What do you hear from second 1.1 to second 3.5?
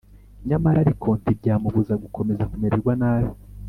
ntibyamubuza gukomeza kumererwa nabi,